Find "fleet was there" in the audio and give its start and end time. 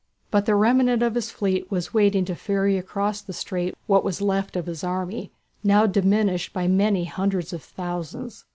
1.29-1.91